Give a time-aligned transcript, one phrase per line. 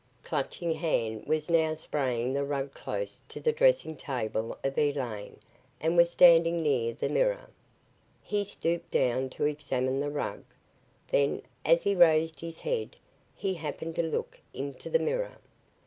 [0.23, 5.37] Clutching Hand was now spraying the rug close to the dressing table of Elaine
[5.79, 7.51] and was standing near the mirror.
[8.23, 10.43] He stooped down to examine the rug.
[11.11, 12.95] Then, as he raised his head,
[13.35, 15.37] he happened to look into the mirror.